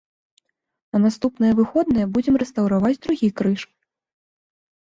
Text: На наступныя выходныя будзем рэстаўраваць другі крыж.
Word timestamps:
На 0.95 1.01
наступныя 1.03 1.57
выходныя 1.59 2.05
будзем 2.15 2.35
рэстаўраваць 2.45 2.99
другі 3.07 3.27
крыж. 3.43 3.61